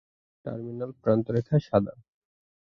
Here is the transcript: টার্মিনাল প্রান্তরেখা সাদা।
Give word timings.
টার্মিনাল 0.45 0.91
প্রান্তরেখা 1.01 1.57
সাদা। 1.67 1.93